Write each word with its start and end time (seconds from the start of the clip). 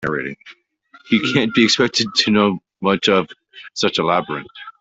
He 1.09 1.19
can't 1.31 1.53
be 1.53 1.63
expected 1.65 2.07
to 2.15 2.31
know 2.31 2.59
much 2.81 3.07
of 3.07 3.27
such 3.75 3.99
a 3.99 4.03
labyrinth. 4.03 4.47